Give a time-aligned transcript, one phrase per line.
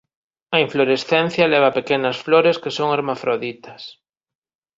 [0.55, 3.81] A inflorescencia leva pequenas flores que son hermafroditas.